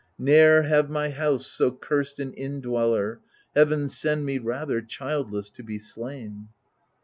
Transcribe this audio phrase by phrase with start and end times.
[0.17, 3.19] Ne'er have my house so cursed an indweller—
[3.55, 6.47] Heaven send me, rather, childless to be slain